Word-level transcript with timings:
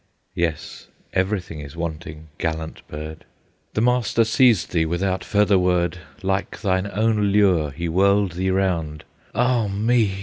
Yes, 0.33 0.87
everything 1.13 1.59
is 1.59 1.75
wanting, 1.75 2.29
gallant 2.39 2.81
bird! 2.87 3.23
The 3.75 3.81
master 3.81 4.23
seized 4.23 4.71
thee 4.71 4.83
without 4.83 5.23
further 5.23 5.59
word, 5.59 5.99
Like 6.23 6.59
thine 6.61 6.89
own 6.91 7.31
lure, 7.31 7.69
he 7.69 7.87
whirled 7.87 8.31
thee 8.31 8.49
round; 8.49 9.03
ah 9.35 9.67
me! 9.67 10.15